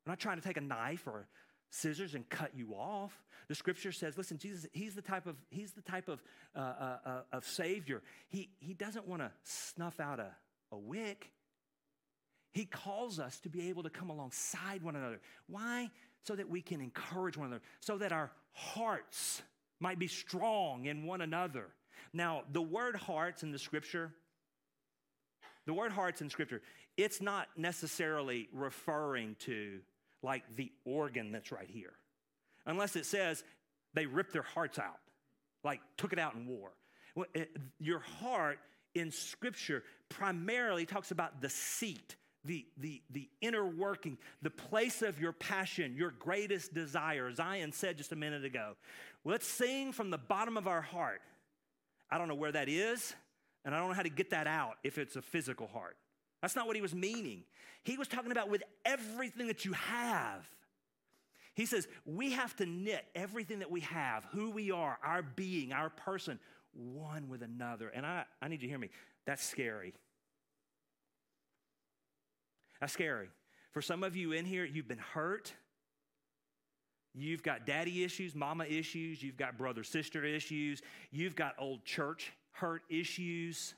[0.06, 1.26] I'm not trying to take a knife or
[1.74, 3.12] scissors and cut you off.
[3.48, 6.22] The scripture says, listen, Jesus, he's the type of, he's the type of,
[6.54, 8.02] uh, uh, uh, of Savior.
[8.28, 10.30] He, he doesn't want to snuff out a,
[10.70, 11.30] a wick.
[12.52, 15.20] He calls us to be able to come alongside one another.
[15.48, 15.90] Why?
[16.22, 19.42] So that we can encourage one another, so that our hearts
[19.80, 21.66] might be strong in one another.
[22.12, 24.12] Now, the word hearts in the scripture,
[25.66, 26.62] the word hearts in scripture,
[26.96, 29.80] it's not necessarily referring to
[30.24, 31.92] like the organ that's right here,
[32.66, 33.44] unless it says
[33.92, 34.98] they ripped their hearts out,
[35.62, 36.70] like took it out in war.
[37.78, 38.58] Your heart
[38.94, 45.20] in Scripture primarily talks about the seat, the, the, the inner working, the place of
[45.20, 47.32] your passion, your greatest desire.
[47.32, 48.76] Zion said just a minute ago,
[49.24, 51.20] let's sing from the bottom of our heart.
[52.10, 53.14] I don't know where that is,
[53.64, 55.96] and I don't know how to get that out if it's a physical heart.
[56.44, 57.42] That's not what he was meaning.
[57.85, 60.46] He was talking about with everything that you have.
[61.54, 65.72] He says, we have to knit everything that we have, who we are, our being,
[65.72, 66.38] our person,
[66.74, 67.88] one with another.
[67.88, 68.90] And I, I need you to hear me.
[69.24, 69.94] That's scary.
[72.78, 73.30] That's scary.
[73.72, 75.50] For some of you in here, you've been hurt.
[77.14, 82.33] You've got daddy issues, mama issues, you've got brother sister issues, you've got old church
[82.52, 83.74] hurt issues.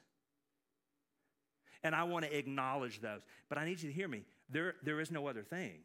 [1.87, 3.23] And I want to acknowledge those.
[3.49, 4.25] But I need you to hear me.
[4.51, 5.79] There, there is no other thing.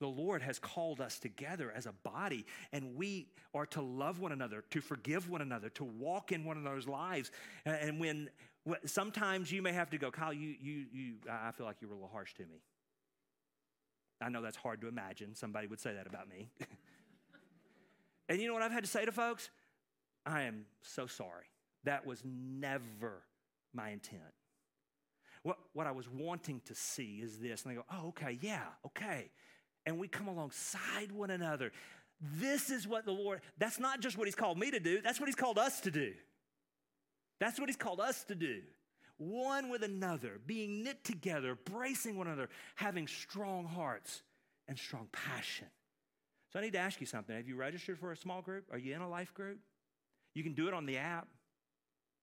[0.00, 4.32] The Lord has called us together as a body, and we are to love one
[4.32, 7.30] another, to forgive one another, to walk in one another's lives.
[7.66, 8.30] And when
[8.86, 11.94] sometimes you may have to go, Kyle, you, you, you, I feel like you were
[11.94, 12.62] a little harsh to me.
[14.22, 15.34] I know that's hard to imagine.
[15.34, 16.48] Somebody would say that about me.
[18.30, 19.50] and you know what I've had to say to folks?
[20.24, 21.44] I am so sorry.
[21.84, 23.24] That was never
[23.74, 24.22] my intent.
[25.42, 27.62] What, what I was wanting to see is this.
[27.62, 29.30] And they go, oh, okay, yeah, okay.
[29.86, 31.72] And we come alongside one another.
[32.20, 35.20] This is what the Lord, that's not just what He's called me to do, that's
[35.20, 36.12] what He's called us to do.
[37.40, 38.60] That's what He's called us to do.
[39.18, 44.22] One with another, being knit together, bracing one another, having strong hearts
[44.68, 45.66] and strong passion.
[46.52, 47.34] So I need to ask you something.
[47.34, 48.64] Have you registered for a small group?
[48.72, 49.58] Are you in a life group?
[50.34, 51.28] You can do it on the app.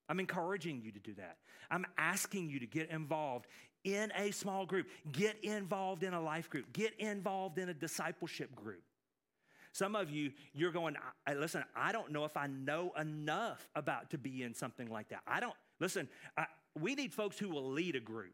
[0.10, 1.38] I'm encouraging you to do that.
[1.72, 3.48] I'm asking you to get involved
[3.84, 8.56] in a small group, get involved in a life group, get involved in a discipleship
[8.56, 8.82] group.
[9.72, 10.96] Some of you, you're going,
[11.36, 15.20] listen, I don't know if I know enough about to be in something like that.
[15.28, 16.46] I don't, listen, I,
[16.80, 18.34] we need folks who will lead a group.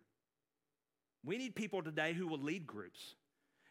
[1.26, 3.16] We need people today who will lead groups.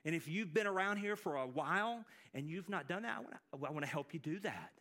[0.05, 3.19] And if you've been around here for a while and you've not done that,
[3.53, 4.73] I want to, help you do that.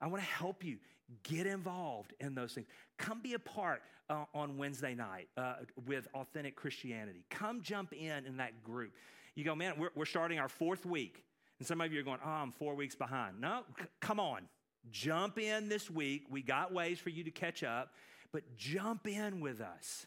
[0.00, 0.78] I want to help you
[1.22, 2.66] get involved in those things.
[2.98, 5.54] Come be a part uh, on Wednesday night uh,
[5.86, 7.24] with Authentic Christianity.
[7.30, 8.92] Come jump in in that group.
[9.34, 11.24] You go, man, we're, we're starting our fourth week.
[11.58, 13.40] And some of you are going, oh, I'm four weeks behind.
[13.40, 14.42] No, c- come on.
[14.90, 16.24] Jump in this week.
[16.30, 17.90] We got ways for you to catch up,
[18.32, 20.06] but jump in with us.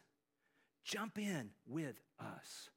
[0.83, 2.69] Jump in with us.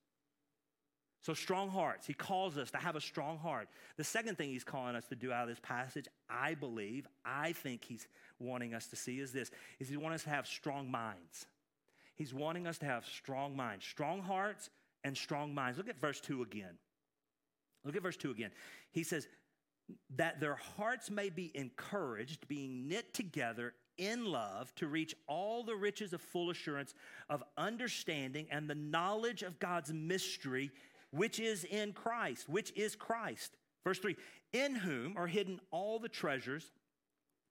[1.28, 2.06] So, strong hearts.
[2.06, 3.68] He calls us to have a strong heart.
[3.98, 7.52] The second thing he's calling us to do out of this passage, I believe, I
[7.52, 10.90] think he's wanting us to see is this, is he wants us to have strong
[10.90, 11.44] minds.
[12.14, 14.70] He's wanting us to have strong minds, strong hearts
[15.04, 15.76] and strong minds.
[15.76, 16.78] Look at verse 2 again.
[17.84, 18.50] Look at verse 2 again.
[18.90, 19.28] He says,
[20.16, 25.76] that their hearts may be encouraged, being knit together in love to reach all the
[25.76, 26.94] riches of full assurance
[27.28, 30.70] of understanding and the knowledge of God's mystery
[31.10, 33.56] which is in Christ, which is Christ.
[33.84, 34.16] Verse 3
[34.52, 36.70] In whom are hidden all the treasures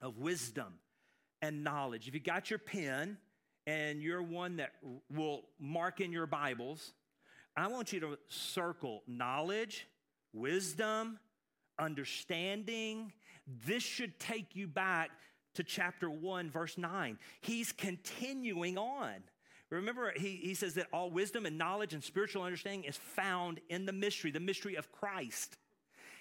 [0.01, 0.73] of wisdom
[1.41, 2.07] and knowledge.
[2.07, 3.17] If you got your pen
[3.65, 4.71] and you're one that
[5.11, 6.93] will mark in your Bibles,
[7.55, 9.87] I want you to circle knowledge,
[10.33, 11.19] wisdom,
[11.79, 13.11] understanding.
[13.65, 15.09] This should take you back
[15.55, 17.17] to chapter 1, verse 9.
[17.41, 19.15] He's continuing on.
[19.69, 23.85] Remember, he, he says that all wisdom and knowledge and spiritual understanding is found in
[23.85, 25.57] the mystery, the mystery of Christ.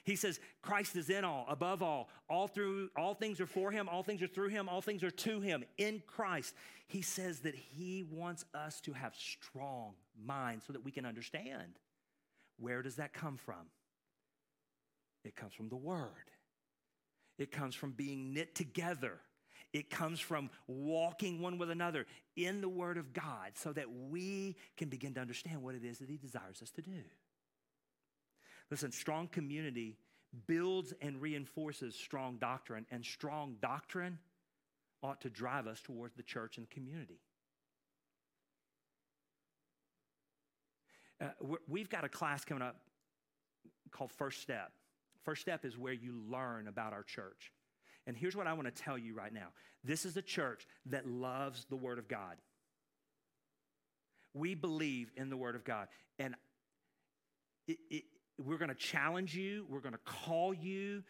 [0.03, 3.89] He says Christ is in all, above all, all through all things are for him,
[3.89, 6.55] all things are through him, all things are to him in Christ.
[6.87, 11.79] He says that he wants us to have strong minds so that we can understand.
[12.59, 13.67] Where does that come from?
[15.25, 16.31] It comes from the word.
[17.39, 19.21] It comes from being knit together
[19.73, 24.57] it comes from walking one with another in the Word of God so that we
[24.77, 27.03] can begin to understand what it is that He desires us to do.
[28.71, 29.97] Listen, strong community
[30.47, 34.19] builds and reinforces strong doctrine, and strong doctrine
[35.03, 37.21] ought to drive us towards the church and the community.
[41.21, 41.29] Uh,
[41.69, 42.77] we've got a class coming up
[43.91, 44.73] called First Step.
[45.25, 47.53] First Step is where you learn about our church.
[48.07, 49.49] And here's what I want to tell you right now
[49.85, 52.37] this is a church that loves the Word of God.
[54.35, 55.89] We believe in the Word of God.
[56.19, 56.35] And
[57.69, 58.05] it, it,
[58.39, 61.03] we're going to challenge you, we're going to call you,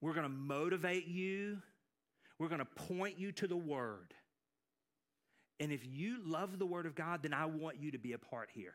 [0.00, 1.58] we're going to motivate you,
[2.38, 4.14] we're going to point you to the Word.
[5.60, 8.18] And if you love the Word of God, then I want you to be a
[8.18, 8.74] part here.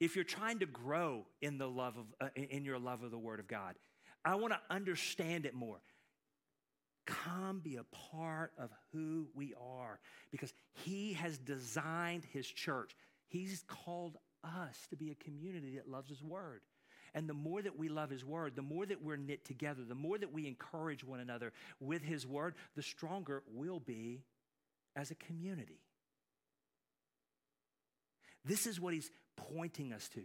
[0.00, 3.18] If you're trying to grow in the love of uh, in your love of the
[3.18, 3.76] Word of God,
[4.24, 5.80] I want to understand it more.
[7.06, 9.98] Come be a part of who we are
[10.30, 10.52] because
[10.84, 12.94] He has designed His church.
[13.26, 16.60] He's called us to be a community that loves His Word.
[17.14, 19.94] And the more that we love His Word, the more that we're knit together, the
[19.94, 24.22] more that we encourage one another with His Word, the stronger we'll be
[24.94, 25.80] as a community.
[28.44, 30.22] This is what He's pointing us to.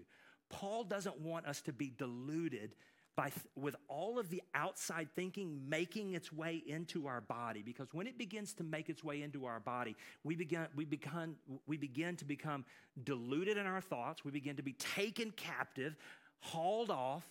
[0.50, 2.76] Paul doesn't want us to be deluded
[3.18, 7.64] by, with all of the outside thinking making its way into our body.
[7.66, 11.36] Because when it begins to make its way into our body, we begin, we, begin,
[11.66, 12.64] we begin to become
[13.04, 14.24] deluded in our thoughts.
[14.24, 15.98] We begin to be taken captive
[16.42, 17.26] hauled off.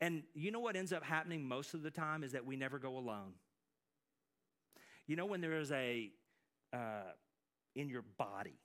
[0.00, 2.80] And you know what ends up happening most of the time is that we never
[2.80, 3.34] go alone.
[5.06, 6.10] You know, when there is a,
[6.72, 7.12] uh,
[7.76, 8.58] in your body,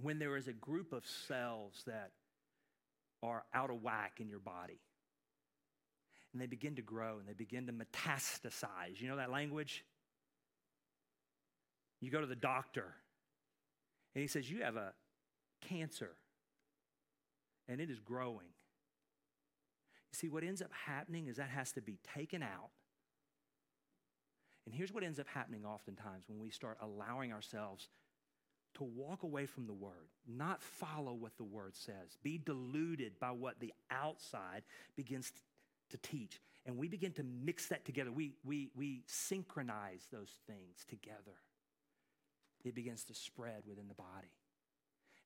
[0.00, 2.12] when there is a group of cells that
[3.22, 4.78] are out of whack in your body,
[6.32, 9.00] and they begin to grow and they begin to metastasize.
[9.00, 9.84] You know that language?
[12.00, 12.94] You go to the doctor,
[14.14, 14.92] and he says, You have a
[15.60, 16.10] cancer,
[17.68, 18.48] and it is growing.
[20.12, 22.70] You see, what ends up happening is that has to be taken out.
[24.66, 27.88] And here's what ends up happening oftentimes when we start allowing ourselves
[28.74, 33.30] to walk away from the word, not follow what the word says, be deluded by
[33.30, 34.62] what the outside
[34.96, 35.40] begins to
[35.98, 36.40] teach.
[36.66, 38.12] And we begin to mix that together.
[38.12, 41.36] We, we, we synchronize those things together.
[42.64, 44.32] It begins to spread within the body.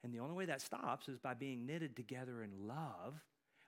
[0.02, 3.20] And the only way that stops is by being knitted together in love.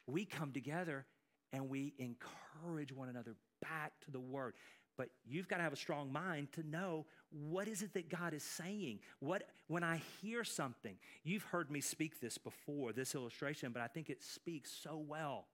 [0.07, 1.05] We come together
[1.53, 4.55] and we encourage one another back to the word.
[4.97, 8.35] But you've got to have a strong mind to know what is it that God
[8.35, 8.99] is saying?
[9.21, 13.87] What when I hear something, you've heard me speak this before, this illustration, but I
[13.87, 15.47] think it speaks so well.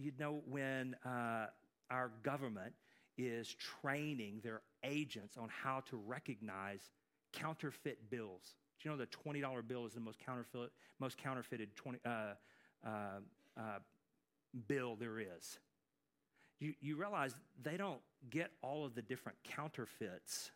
[0.00, 1.46] You, know, when uh,
[1.90, 2.72] our government
[3.18, 6.90] is training their agents on how to recognize
[7.32, 8.56] counterfeit bills.
[8.80, 12.88] Do you know the $20 bill is the most, counterfeit, most counterfeited 20, uh, uh,
[13.58, 13.60] uh,
[14.68, 15.58] bill there is?
[16.60, 20.50] You, you realize they don't get all of the different counterfeits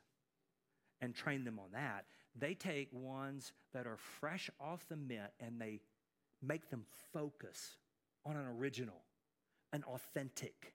[1.01, 2.07] and train them on that.
[2.39, 5.81] They take ones that are fresh off the mint and they
[6.43, 7.77] make them focus
[8.27, 9.03] on an original,
[9.75, 10.73] an authentic.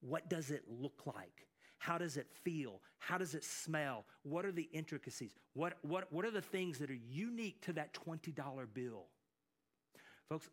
[0.00, 1.48] What does it look like?
[1.78, 2.80] How does it feel?
[2.98, 4.04] How does it smell?
[4.22, 5.32] What are the intricacies?
[5.54, 9.06] What, what, what are the things that are unique to that $20 bill?
[10.28, 10.48] Folks,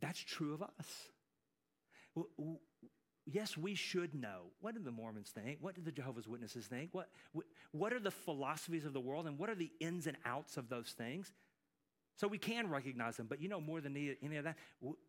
[0.00, 2.26] that's true of us.
[3.26, 4.50] Yes, we should know.
[4.60, 5.58] What do the Mormons think?
[5.60, 6.90] What do the Jehovah's Witnesses think?
[6.92, 7.08] What,
[7.72, 10.68] what are the philosophies of the world and what are the ins and outs of
[10.68, 11.32] those things?
[12.16, 14.56] So we can recognize them, but you know, more than any of that,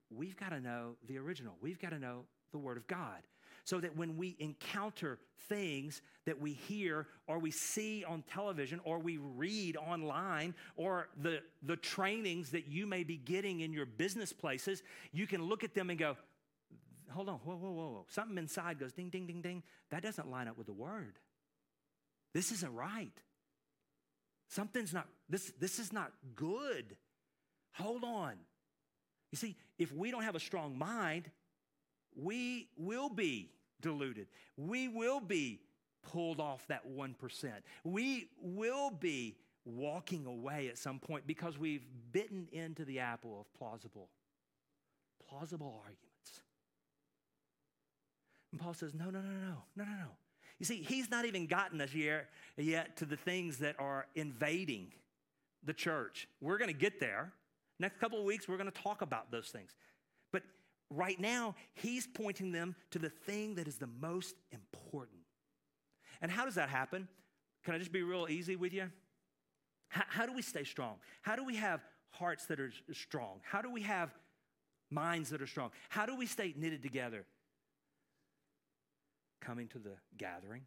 [0.10, 1.56] we've got to know the original.
[1.62, 3.22] We've got to know the Word of God.
[3.66, 9.00] So that when we encounter things that we hear or we see on television or
[9.00, 14.34] we read online or the, the trainings that you may be getting in your business
[14.34, 14.84] places,
[15.14, 16.18] you can look at them and go,
[17.10, 18.06] hold on, whoa, whoa, whoa, whoa.
[18.10, 19.64] Something inside goes ding, ding, ding, ding.
[19.92, 21.14] That doesn't line up with the Word.
[22.34, 23.14] This isn't right.
[24.54, 26.96] Something's not, this, this is not good.
[27.74, 28.34] Hold on.
[29.32, 31.32] You see, if we don't have a strong mind,
[32.16, 33.50] we will be
[33.82, 34.28] deluded.
[34.56, 35.62] We will be
[36.04, 37.52] pulled off that 1%.
[37.84, 43.52] We will be walking away at some point because we've bitten into the apple of
[43.58, 44.10] plausible,
[45.28, 46.42] plausible arguments.
[48.52, 50.12] And Paul says, no, no, no, no, no, no, no.
[50.60, 54.94] You see, he's not even gotten us yet, yet to the things that are invading
[55.64, 56.28] the church.
[56.42, 57.34] We're going to get there.
[57.80, 59.72] Next couple of weeks, we're going to talk about those things.
[60.32, 60.44] But
[60.90, 65.20] right now, he's pointing them to the thing that is the most important.
[66.22, 67.08] And how does that happen?
[67.64, 68.90] Can I just be real easy with you?
[69.90, 70.96] How, how do we stay strong?
[71.22, 71.82] How do we have
[72.12, 73.40] hearts that are strong?
[73.44, 74.14] How do we have
[74.90, 75.72] minds that are strong?
[75.90, 77.26] How do we stay knitted together?
[79.46, 80.62] Coming to the gathering,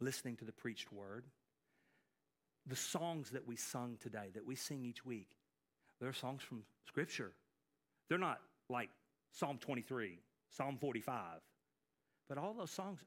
[0.00, 1.24] listening to the preached word,
[2.66, 5.28] the songs that we sung today, that we sing each week,
[6.00, 7.30] they're songs from Scripture.
[8.08, 8.90] They're not like
[9.30, 10.18] Psalm 23,
[10.50, 11.16] Psalm 45,
[12.28, 12.98] but all those songs,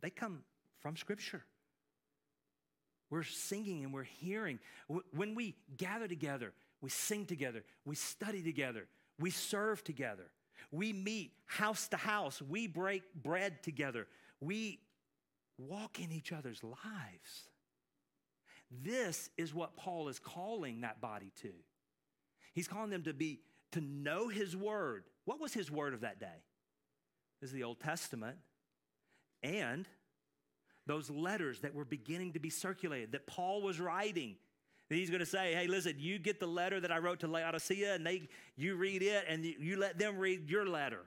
[0.00, 0.44] they come
[0.78, 1.42] from Scripture.
[3.10, 4.60] We're singing and we're hearing.
[5.12, 8.86] When we gather together, we sing together, we study together,
[9.18, 10.30] we serve together,
[10.70, 14.06] we meet house to house, we break bread together,
[14.40, 14.80] we
[15.58, 17.48] walk in each other's lives.
[18.70, 21.52] This is what Paul is calling that body to.
[22.54, 23.40] He's calling them to be
[23.72, 25.04] to know his word.
[25.24, 26.42] What was his word of that day?
[27.42, 28.38] Is the Old Testament
[29.42, 29.86] and
[30.86, 34.36] those letters that were beginning to be circulated that Paul was writing.
[34.88, 37.94] He's going to say, "Hey, listen, you get the letter that I wrote to Laodicea,
[37.94, 41.06] and they you read it, and you let them read your letter."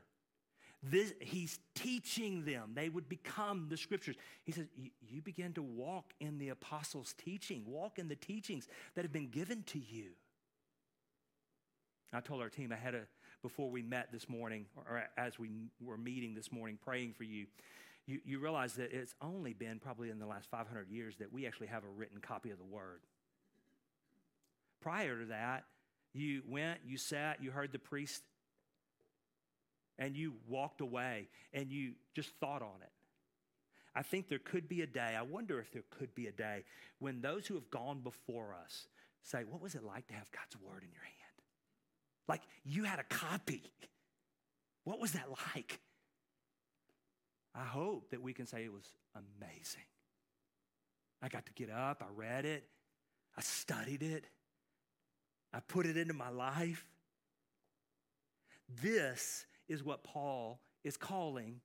[0.84, 2.72] This, he's teaching them.
[2.76, 4.16] They would become the scriptures.
[4.44, 4.68] He says,
[5.02, 9.30] You begin to walk in the apostles' teaching, walk in the teachings that have been
[9.30, 10.12] given to you.
[12.14, 13.02] I told our team I had a,
[13.42, 15.50] before we met this morning, or as we
[15.82, 17.48] were meeting this morning, praying for you,
[18.06, 21.46] you, you realize that it's only been probably in the last 500 years that we
[21.46, 23.02] actually have a written copy of the Word.
[24.82, 25.66] Prior to that,
[26.14, 28.24] You went, you sat, you heard the priest,
[30.00, 32.92] and you walked away and you just thought on it.
[33.96, 36.64] I think there could be a day, I wonder if there could be a day
[37.00, 38.88] when those who have gone before us
[39.24, 41.14] say, What was it like to have God's word in your hand?
[42.28, 43.64] Like you had a copy.
[44.84, 45.80] What was that like?
[47.56, 49.88] I hope that we can say it was amazing.
[51.22, 52.64] I got to get up, I read it,
[53.36, 54.26] I studied it,
[55.54, 56.86] I put it into my life.
[58.82, 61.62] This is what Paul is calling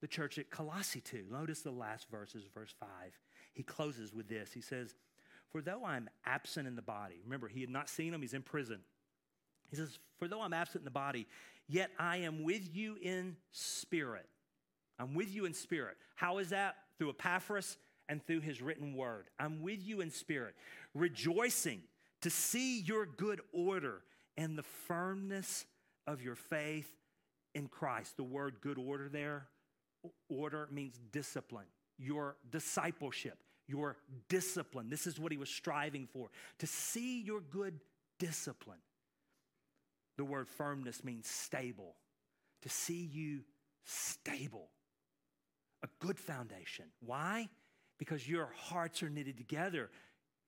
[0.00, 1.24] the church at Colossae to.
[1.30, 2.88] Notice the last verses, verse 5.
[3.52, 4.52] He closes with this.
[4.52, 4.94] He says,
[5.50, 8.42] For though I'm absent in the body, remember, he had not seen him, he's in
[8.42, 8.80] prison.
[9.70, 11.26] He says, For though I'm absent in the body,
[11.68, 14.28] yet I am with you in spirit.
[14.98, 15.96] I'm with you in spirit.
[16.14, 16.76] How is that?
[16.98, 17.78] Through Epaphras
[18.08, 19.26] and through his written word.
[19.38, 20.54] I'm with you in spirit,
[20.94, 21.82] rejoicing
[22.22, 24.02] to see your good order
[24.36, 25.66] and the firmness
[26.06, 26.90] of your faith
[27.54, 28.16] in Christ.
[28.16, 29.48] The word good order there,
[30.28, 31.66] order means discipline,
[31.98, 33.96] your discipleship, your
[34.28, 34.88] discipline.
[34.88, 37.80] This is what he was striving for to see your good
[38.18, 38.78] discipline.
[40.16, 41.96] The word firmness means stable,
[42.62, 43.40] to see you
[43.84, 44.68] stable,
[45.82, 46.86] a good foundation.
[47.04, 47.48] Why?
[47.98, 49.90] Because your hearts are knitted together.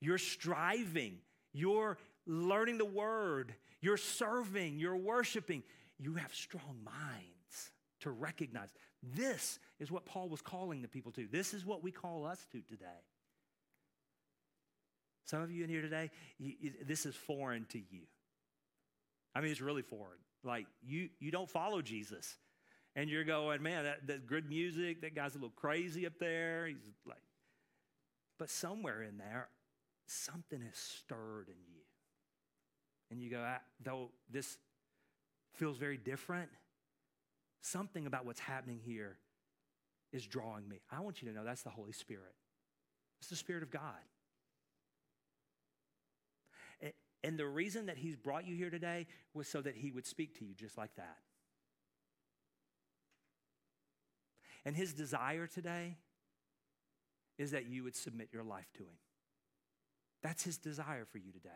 [0.01, 1.19] You're striving,
[1.55, 1.97] you're
[2.27, 5.63] learning the word, you're serving, you're worshiping.
[5.99, 8.69] You have strong minds to recognize
[9.15, 11.27] this is what Paul was calling the people to.
[11.31, 12.85] This is what we call us to today.
[15.25, 18.03] Some of you in here today, you, you, this is foreign to you.
[19.35, 20.19] I mean, it's really foreign.
[20.43, 22.37] Like you, you don't follow Jesus,
[22.95, 25.01] and you're going, man, that, that good music.
[25.01, 26.67] That guy's a little crazy up there.
[26.67, 26.77] He's
[27.07, 27.17] like,
[28.39, 29.49] but somewhere in there,
[30.07, 31.81] something is stirred in you,
[33.11, 34.57] and you go, though this
[35.55, 36.51] feels very different.
[37.61, 39.17] Something about what's happening here
[40.13, 40.81] is drawing me.
[40.91, 42.35] I want you to know that's the Holy Spirit.
[43.21, 44.03] It's the Spirit of God.
[47.23, 50.39] And the reason that He's brought you here today was so that He would speak
[50.41, 51.17] to you just like that.
[54.67, 55.97] And His desire today
[57.39, 58.99] is that you would submit your life to Him.
[60.25, 61.51] That's His desire for you today.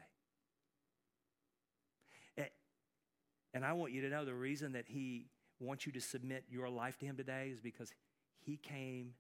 [3.55, 5.27] And I want you to know the reason that He
[5.59, 7.91] wants you to submit your life to Him today is because
[8.39, 9.15] He came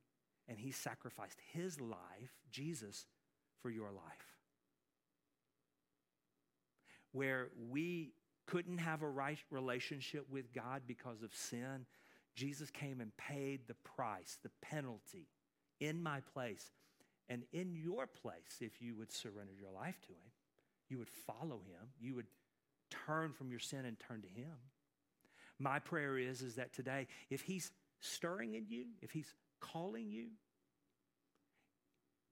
[0.46, 3.06] and He sacrificed His life, Jesus,
[3.62, 4.36] for your life.
[7.12, 8.12] Where we
[8.46, 11.86] couldn't have a right relationship with God because of sin,
[12.34, 15.26] Jesus came and paid the price, the penalty
[15.80, 16.70] in my place.
[17.28, 20.30] And in your place, if you would surrender your life to Him,
[20.88, 22.26] you would follow Him, you would
[23.06, 24.56] turn from your sin and turn to Him.
[25.58, 27.70] My prayer is, is that today, if He's
[28.00, 30.28] stirring in you, if He's calling you,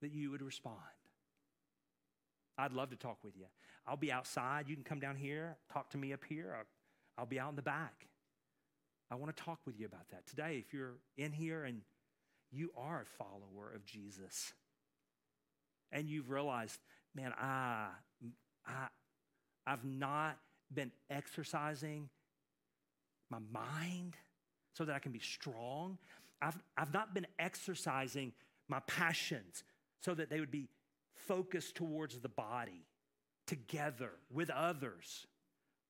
[0.01, 0.76] that you would respond.
[2.59, 3.47] I'd love to talk with you.
[3.86, 4.68] I'll be outside.
[4.68, 6.55] You can come down here, talk to me up here.
[6.57, 6.64] I'll,
[7.18, 8.07] I'll be out in the back.
[9.11, 10.26] I want to talk with you about that.
[10.26, 11.82] Today, if you're in here and
[12.51, 14.53] you are a follower of Jesus
[15.93, 16.78] and you've realized,
[17.14, 17.89] man, I,
[18.66, 18.89] I,
[19.66, 20.39] I've not
[20.72, 22.09] been exercising
[23.30, 24.16] my mind
[24.74, 25.99] so that I can be strong.
[26.41, 28.32] I've, I've not been exercising
[28.68, 29.64] my passions
[30.03, 30.68] so that they would be
[31.14, 32.84] focused towards the body,
[33.47, 35.26] together with others,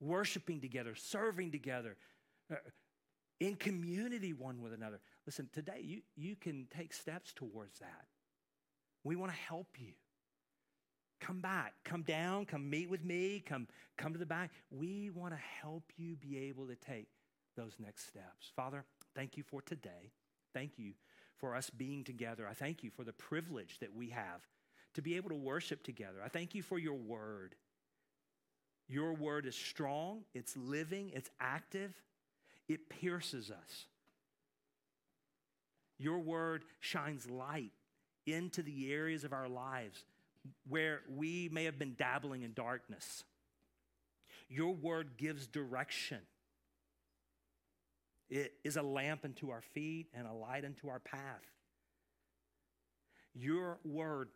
[0.01, 1.97] worshiping together, serving together,
[2.51, 2.57] uh,
[3.41, 5.01] in community one with another.
[5.27, 8.07] Listen, today you, you can take steps towards that.
[9.07, 9.93] We want to help you.
[11.21, 14.51] Come back, come down, come meet with me, come, come to the back.
[14.71, 17.07] We want to help you be able to take
[17.57, 18.51] those next steps.
[18.55, 18.85] Father,
[19.15, 20.11] thank you for today.
[20.53, 20.93] Thank you
[21.39, 22.49] for us being together.
[22.51, 24.43] I thank you for the privilege that we have
[24.95, 26.19] to be able to worship together.
[26.25, 27.55] I thank you for your word.
[28.89, 31.95] Your word is strong, it's living, it's active,
[32.69, 33.87] it pierces us.
[35.97, 37.73] Your word shines light
[38.27, 40.05] into the areas of our lives
[40.69, 43.25] where we may have been dabbling in darkness.
[44.49, 46.21] Your word gives direction.
[48.29, 51.43] It is a lamp unto our feet and a light unto our path.
[53.35, 54.29] Your word,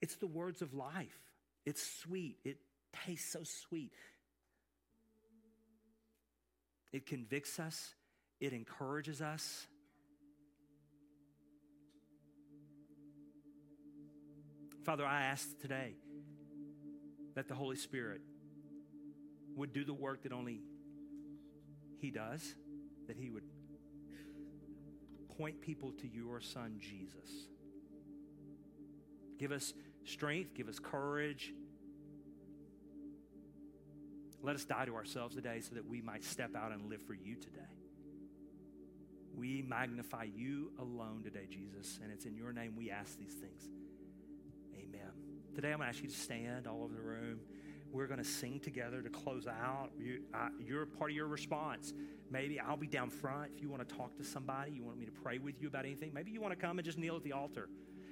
[0.00, 1.18] it's the words of life.
[1.64, 2.36] It's sweet.
[2.44, 2.58] It
[3.06, 3.92] tastes so sweet.
[6.92, 7.94] It convicts us,
[8.38, 9.66] it encourages us,
[14.84, 15.94] Father, I ask today
[17.36, 18.20] that the Holy Spirit
[19.54, 20.60] would do the work that only
[21.98, 22.54] He does,
[23.06, 23.44] that He would
[25.38, 27.30] point people to your Son, Jesus.
[29.38, 29.72] Give us
[30.04, 31.52] strength, give us courage.
[34.42, 37.14] Let us die to ourselves today so that we might step out and live for
[37.14, 37.60] you today.
[39.36, 43.68] We magnify you alone today, Jesus, and it's in your name we ask these things.
[45.54, 47.40] Today I'm going to ask you to stand all over the room.
[47.92, 49.90] We're going to sing together to close out.
[49.98, 50.22] You,
[50.58, 51.92] you're part of your response.
[52.30, 55.04] Maybe I'll be down front if you want to talk to somebody, you want me
[55.04, 56.10] to pray with you about anything.
[56.14, 57.68] Maybe you want to come and just kneel at the altar.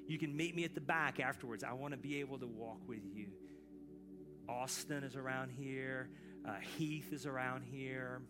[0.07, 1.65] You can meet me at the back afterwards.
[1.65, 3.29] I want to be able to walk with you.
[4.47, 6.11] Austin is around here.
[6.47, 8.21] Uh, Heath is around here.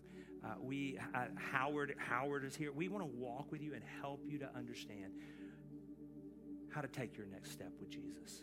[0.44, 2.70] Uh, we uh, Howard Howard is here.
[2.70, 5.12] We want to walk with you and help you to understand
[6.72, 8.42] how to take your next step with Jesus.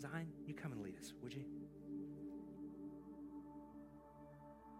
[0.00, 1.59] Zion, you come and lead us, would you?